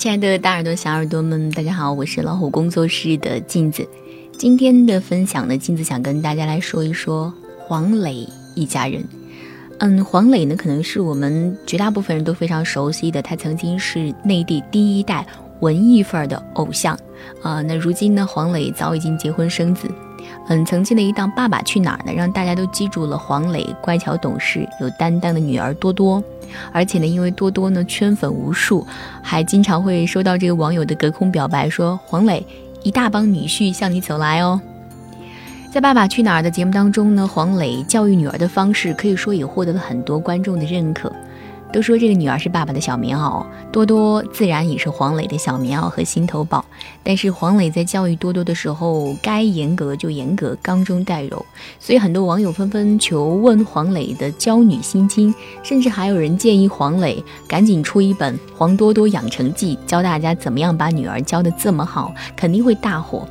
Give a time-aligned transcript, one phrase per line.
[0.00, 3.86] 亲爱的大耳朵、小耳朵们，大家好，我是老虎工作室的镜子。
[4.32, 9.04] 今天的分享呢，镜子想跟大家来说一说黄磊一家人。
[9.78, 15.26] 嗯，黄磊呢，可能是我们绝大部分人都非常熟悉的，他曾经是内地第一代
[15.60, 16.98] 文艺范儿的偶像。
[17.42, 19.86] 啊，那如今呢，黄磊早已经结婚生子。
[20.48, 26.22] 嗯，曾经的一档《爸爸去哪儿》呢，让大家都记住了黄磊乖巧懂事、有担当的女儿多多。
[26.72, 28.84] 而且呢，因为多多呢圈粉无数，
[29.22, 32.44] 还经常会收到这个网友的隔空表白，说黄磊
[32.82, 34.60] 一大帮女婿向你走来哦。
[35.70, 41.12] 在《爸爸去哪儿》的节目当中呢，黄磊教育女儿的方式可以说也获得了很多观众的认可。
[41.72, 46.64] 都说这个女儿是爸爸的小棉袄，多多自然也是黄磊的小棉袄和心头宝。
[47.02, 51.44] 但是黄磊在教育多多的时候，该严格就严格，刚中带柔，
[51.78, 63.26] 所以很多网友纷纷求问黄磊的教女心经，甚至还有人建议黄磊赶紧出一本《黄多多养成记》，教大家怎么样把女儿教得这么好，肯定会大火。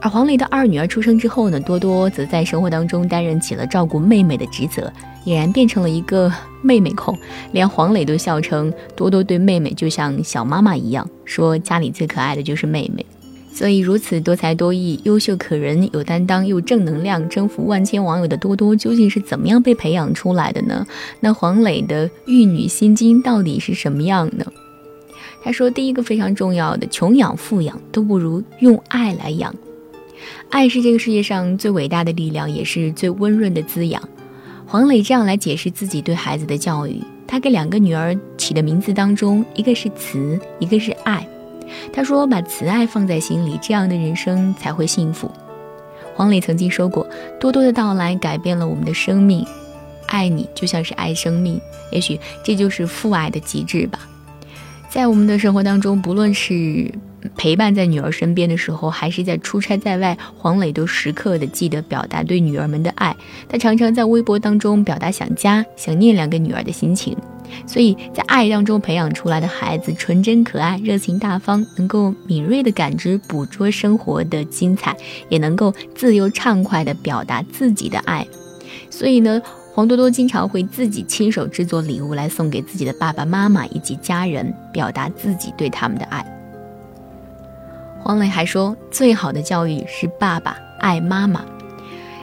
[0.00, 4.92] 而黄磊的二女儿出生之后呢，多多则在生活当中担任起了照顾妹妹的职责。
[5.26, 6.32] 俨然变成了一个
[6.62, 7.18] 妹妹控，
[7.52, 13.04] 连黄磊都笑称多多对妹妹就像小妈妈一样，说家里最可爱的就是妹妹。
[13.52, 20.86] 所以如此多才多艺、优秀可人、有担当又正能量、征服万千网友的多多，究竟是怎么样被培养出来的呢？
[21.18, 24.46] 那黄磊的育女心经到底是什么样呢？
[25.42, 29.54] 他说，第一个非常重要的，穷养富养都不如用爱来养，
[30.50, 34.02] 爱是这个世界上最伟大的力量，也是最温润的滋养。
[34.66, 41.26] 黄磊这样来解释自己对孩子的教育，他给两个女儿起的名字当中，一个是慈，一个是爱。
[41.92, 45.30] 他说：“把慈爱放在心里，这样的人生才会幸福。”
[46.14, 47.06] 黄磊曾经说过
[47.38, 49.46] ：“多多的到来改变了我们的生命，
[50.06, 51.60] 爱你就像是爱生命，
[51.92, 54.00] 也许这就是父爱的极致吧。”
[54.88, 56.90] 在我们的生活当中，不论是
[57.36, 63.14] 陪伴在女儿身边的时候，还是在出差在外，黄磊都时刻的记得表达对女儿们的爱。
[63.48, 67.16] 他常常在微博当中表达想家、想念两个女儿的心情。
[67.66, 74.96] 所以在爱当中培养出来的孩子，纯真可爱、热情大方，能够敏锐的感知、捕捉生活的精彩，
[75.28, 78.26] 也能够自由畅快的表达自己的爱。
[78.90, 79.40] 所以呢。
[79.74, 86.37] 黄多多经常会自己亲手制作礼物来送给自己的爸爸妈妈以及家人，表达自己对他们的爱。
[88.08, 91.44] 黄磊还说，最好的教育是爸爸爱妈妈。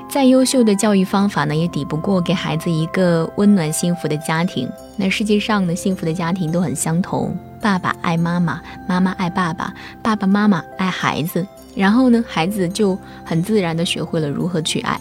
[0.10, 4.68] 再优秀的教育方法呢，也抵不过给孩子一个温暖幸福的家庭。
[4.98, 11.46] 那世界上呢，幸福的家庭都很相同：爸爸爱妈妈，妈妈爱爸爸，爸爸妈妈爱孩子。
[11.76, 15.00] 然后呢，孩子就很自然的学会了如何去爱。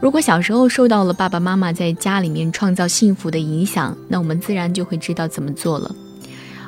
[0.00, 5.94] 如果小时候受到了爸爸妈妈在家里面创造幸福的影响，那我们自然就会知道怎么做了。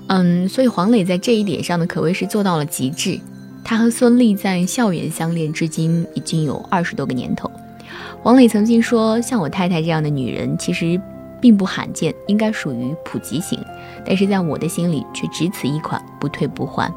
[0.08, 3.18] 嗯，所以黄磊在这一点上呢，可谓是做到了极致。
[3.64, 7.50] 他和孙俪在校园相恋至今已经有二十多个年头。
[8.22, 11.00] 黄磊曾经说：“像我太太这样的女人，其实
[11.40, 13.58] 并不罕见，应该属于普及型。
[14.04, 16.92] 但是在我的心里，却只此一款，不退不换。”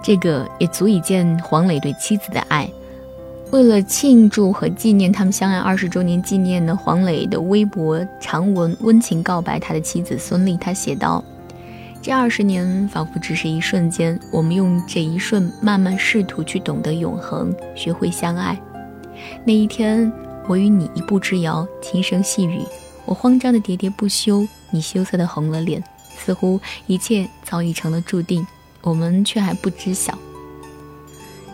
[0.00, 2.70] 这个也足以见黄磊对妻子的爱。
[3.50, 10.56] 为了庆祝和纪念他们相爱二十周年纪念呢，黄磊的微博长文温情告白他的妻子孙俪。
[10.56, 11.22] 他写道
[12.06, 18.56] ：“这二十年仿佛只是一瞬间，我们用这一瞬慢慢试图去懂得永恒，学会相爱。
[19.44, 20.12] 那一天，
[20.46, 22.60] 我与你一步之遥，轻声细语，
[23.06, 25.82] 我慌张的喋喋不休，你羞涩的红了脸，
[26.16, 28.46] 似乎一切早已成了注定，
[28.82, 30.16] 我们却还不知晓。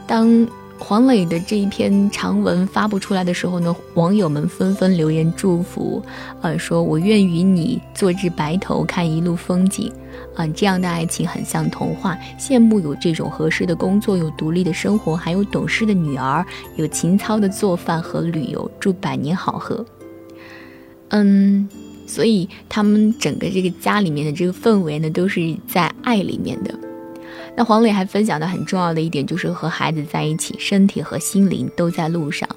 [0.07, 0.47] 当。”
[0.79, 6.03] 黄磊的这一篇长文发布出来的时候呢，网友们纷纷留言祝福，
[6.41, 9.93] 呃，说我愿与你坐至白头，看一路风景，
[10.35, 16.45] 啊，这样的爱情很像童话，羡慕有这种合适的工作，有独立的生活，还有懂事的女儿，
[16.77, 19.85] 有情操的做饭和旅游，祝百年好合。
[21.09, 21.69] 嗯，
[22.07, 26.75] 所以他们整个这个家里面的这个氛围呢，都是在爱里面的。
[27.55, 32.49] 那黄磊还分享的很重要的一点就是和孩子在一起，身体和心灵都在路上。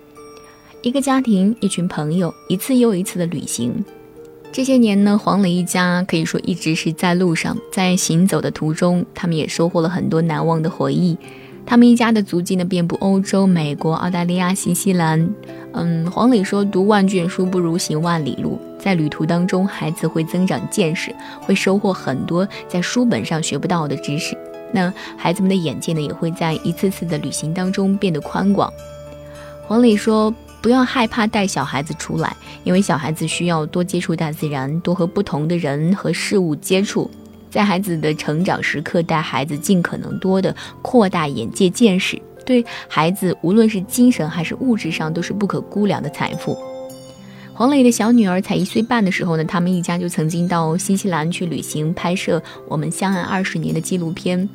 [0.82, 3.84] 一个家庭，一群朋友，一次又一次的旅行。
[4.56, 11.18] 这些年呢，黄磊一家可以说一直是在路上，在行走的途中，他们也收获了很多难忘的回忆。
[11.66, 15.30] 他们一家的足迹呢，遍布欧洲、美国、澳大利亚、新西兰。
[15.74, 24.38] 嗯，黄磊说：“读万卷书不如行万里路。”在旅途当中，孩子会增长见识，会收获很多在书本上学不到的知识。
[24.72, 28.72] 那孩子们的眼界呢，也会在一次次的旅行当中变得宽广。
[29.68, 30.34] 黄磊说
[30.66, 37.08] ：“不要害怕带小孩子出来，因为小孩子需要多接触大自然，多和不同的人和事物接触。
[37.52, 46.58] 在孩子的成长时刻，带孩子尽可能多的扩大眼界见识，对孩子无论是精神还是物质上都是不可估量的财富。
[47.54, 54.50] 黄磊的小女儿才一岁半的时候呢，他们一家就曾经到新西兰去旅行拍摄《我们相爱二十年》的纪录片。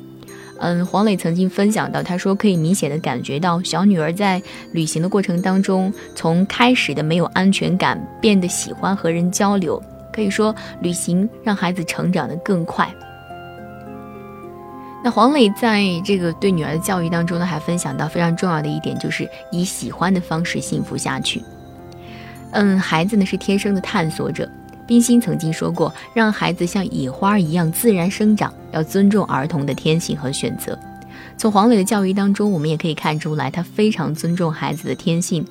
[0.61, 4.39] 嗯，黄磊曾经分享到，他说可以明显的感觉到小女儿在
[4.73, 9.81] 旅行的过程当中，从开始的没有安全感，变得喜欢和人交流。
[10.13, 12.87] 可以说，旅行让孩子成长的更快。
[15.03, 21.41] 那黄磊在这个对女儿的教育当中呢，还分享到非常重要的一点，就是以喜欢的方式幸福下去。
[22.51, 24.47] 嗯，孩子呢是天生的探索者。
[24.91, 30.77] 冰心曾经说过，让孩子像野花一样自然生长，要尊重儿童的天性和选择。
[31.37, 35.47] 从黄磊的教育当中，我们也可以看出来，他非常尊重孩子的天性。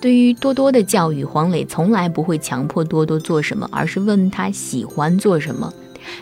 [0.00, 5.74] 对于多多的教育，黄磊从来不会强迫多多做什么，而是问他喜欢做什么。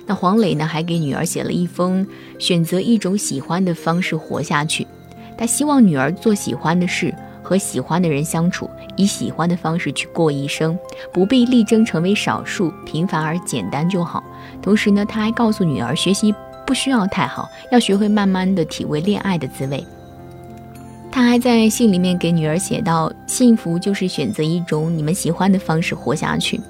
[0.06, 2.06] 那黄磊呢，还给女儿写了一封，
[2.38, 4.86] 选择一种喜欢的方式活下去。
[5.36, 7.14] 他希望女儿做喜欢的事。
[7.44, 10.76] 和喜欢的人相处，以喜欢的方式去过一生，
[11.12, 14.24] 不必力争成为少数，平凡而简单就好。
[14.62, 16.34] 同时呢，他还告诉女儿，学习
[16.66, 19.84] 不需要太好，要学会慢慢的体味恋爱的滋味。
[21.12, 26.60] 他还在信里面给女儿写道：“幸福就是选择一种你们喜欢的方式活下去。”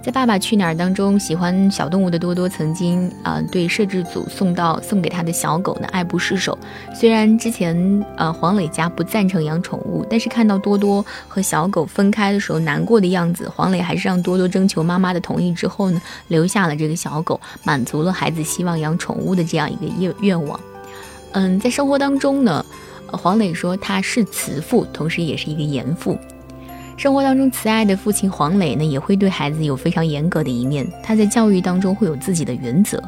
[0.00, 6.56] 在《爸爸去哪儿》当中，喜欢小动物的多多曾经啊对摄制组送到送给他的小狗呢爱不释手。
[6.94, 7.76] 虽然之前
[8.16, 20.58] 呃黄磊家不赞成养宠物，但是看到多多和小狗分开的时候难过的样子，黄磊还是让多多征求妈妈的同意之后呢留下了这个小狗，满足了孩子希望养宠物的这样一个愿愿望。
[21.32, 22.64] 嗯，在生活当中呢，
[23.10, 26.16] 黄磊说他是慈父，同时也是一个严父。
[26.98, 30.84] 生活当中，慈爱的父亲黄磊呢，也会对孩子有非常严格的一面。
[31.00, 33.00] 他在教育当中会有自己的原则。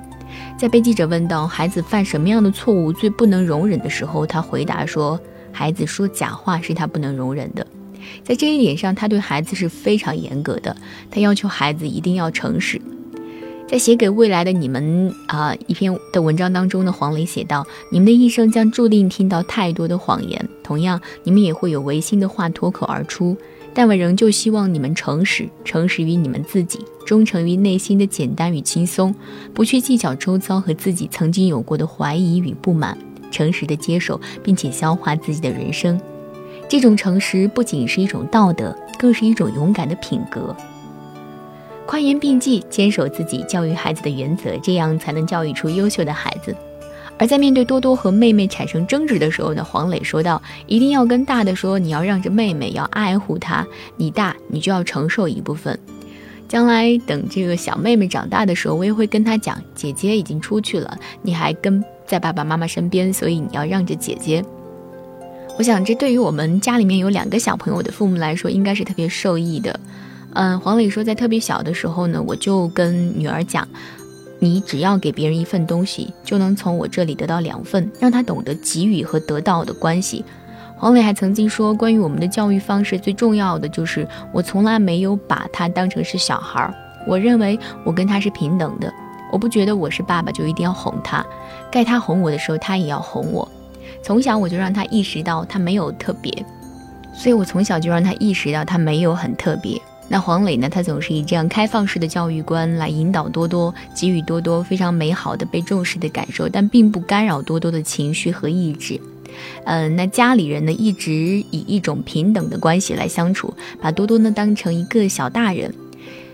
[0.56, 5.18] 在被记者问到孩子犯什么样的错误最不能容忍的时候，他回答说
[5.50, 7.66] ：“孩子说假话是他不能容忍的。”
[8.22, 10.76] 在这一点上，他对孩子是非常严格的。
[11.10, 12.80] 他要求孩子一定要诚实。
[13.66, 23.36] 在写给未来的你们啊一篇的文章当中呢，黄磊写道：“你们的一生将注定听到太多的谎言，同样，你们也会有违心的话脱口而出。”
[23.72, 29.14] 但我仍旧希望你们诚实，诚实于你们自己，忠诚于内心的简单与轻松，
[29.54, 32.96] 不去计较周遭和自己曾经有过的怀疑与不满，
[33.30, 36.00] 诚实的接受并且消化自己的人生。
[36.68, 40.54] 这种诚实不仅是一种道德，更是一种勇敢的品格。
[41.86, 46.54] 宽严并济，坚守自己教育孩子的原则，这样才能教育出优秀的孩子。
[47.20, 53.66] 而在面对多多和妹妹产生争执的时候呢，黄磊说道：“一定要跟大的说，你要让着妹妹，要爱护她。
[53.98, 55.78] 你大，你就要承受一部分。
[56.48, 64.42] 将来等这个小妹妹长大的时候，我也会跟她讲，姐姐已经出去了，你还跟在爸爸妈妈身边，所以你要让着姐姐。
[65.58, 69.78] 我想，这对于我们家里面有两个小朋友的父母来说，应该是特别受益的。
[70.32, 73.68] 嗯，黄磊说，在特别小的时候呢，我就跟女儿讲。”
[74.42, 80.24] 你只要给别人一份东西，就能从我这里得到两份，让他懂得给予和得到的关系。
[80.76, 86.74] 黄磊还曾经说，关于我们的教育方式，最重要的就是我从来没有把他当成是小孩儿。
[87.06, 88.90] 我认为我跟他是平等的，
[89.30, 91.24] 我不觉得我是爸爸就一定要哄他，
[91.70, 93.46] 该他哄我的时候他也要哄我。
[94.02, 96.32] 从小我就让他意识到他没有特别，
[97.12, 99.78] 所以我从小就让他意识到他没有很特别。
[100.12, 100.68] 那黄磊呢？
[100.68, 109.00] 他总是以这样开放式的教育观来引导多多，给予多多非常美好的被重视的感受，但并不干扰多多的情绪和意志。
[109.66, 115.72] 嗯，那家里人呢，一直以一种平等的关系来相处，把多多呢当成一个小大人。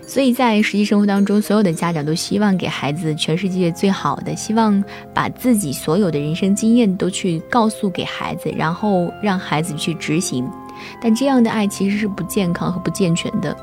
[0.07, 10.43] 所以在实际生活当中，所有的家长都希望给孩子全世界最好的，希望把自己所有的人生经验都去告诉给孩子，然后让孩子去执行。
[11.01, 13.55] 但这样的爱其实是不健康和不健全的。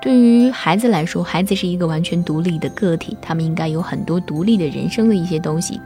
[0.00, 5.80] 对于孩子来说，孩子是一个完全独立的个体，他们应该有很多独立的人生的一些东西。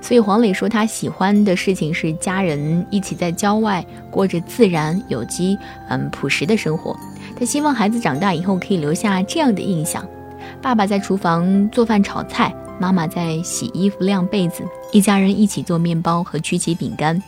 [0.00, 5.56] 所以黄磊说，他喜欢的事情是家人一起在郊外过着自然、有机、
[5.88, 6.94] 嗯朴实的生活。
[7.38, 10.06] 他希望孩子长大以后可以留下这样的印象：
[10.60, 17.22] 爸爸在厨房做饭炒菜，妈妈在洗衣服晾被子，一家人一起做面包和曲奇饼干。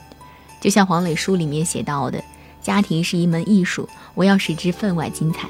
[0.61, 2.21] 就像黄磊书里面写到的。
[2.65, 5.47] 家庭是一门艺术，我要使之分外精彩。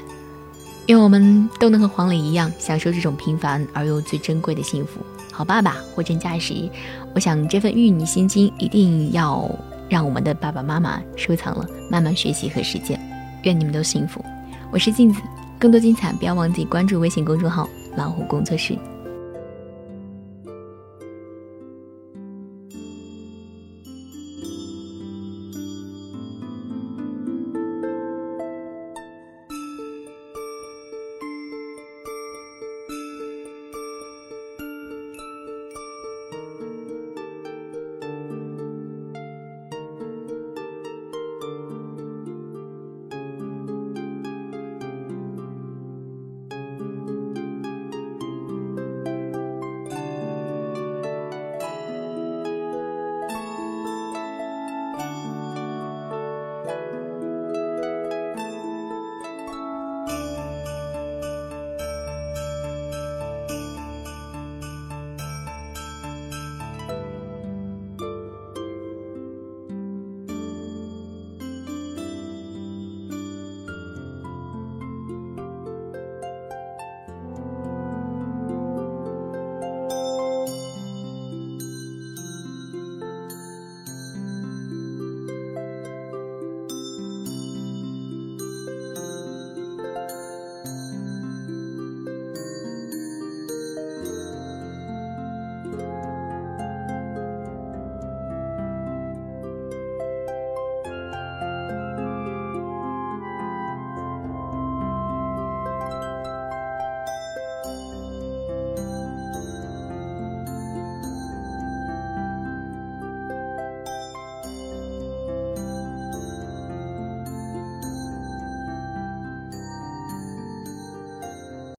[0.87, 4.99] 愿我们都能和黄磊一样，享受这种平凡而又最珍贵的幸福。
[5.31, 6.69] 好爸爸，货真价实。
[7.15, 9.49] 我想这份玉女心经一定要
[9.87, 12.99] 让我们的爸爸妈妈收藏了，慢慢学习和实践。
[13.43, 14.23] 愿你们都幸福。
[14.69, 15.21] 我是镜子，
[15.57, 18.77] 更多精彩不要忘记关注微信公众号“老虎工作室”。